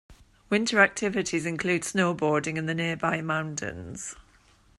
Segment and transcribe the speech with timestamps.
[0.49, 4.15] Winter activities include snowboarding in the nearby mountains.